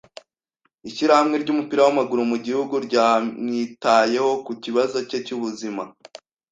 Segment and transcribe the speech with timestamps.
[0.89, 5.83] ishyirahamwe ry'umupira w'amaguru mu gihugu ryamwitayeho ku kibazo cye cy'ubuzima".